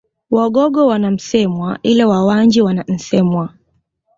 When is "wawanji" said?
2.07-2.61